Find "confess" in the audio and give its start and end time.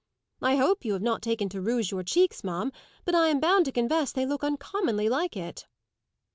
3.71-4.11